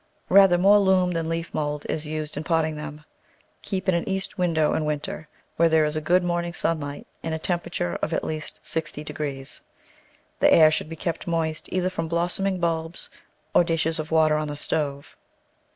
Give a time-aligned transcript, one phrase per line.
[0.29, 3.05] Rather more loam than leaf mould is used in potting them.
[3.61, 5.27] Keep in an east window in winter,
[5.57, 9.61] where there is good morning sunlight and a temperature of at least 60 degrees.
[10.39, 13.11] The air should be kept moist, either from blossoming bulbs
[13.53, 15.15] or dishes of water oh the stove.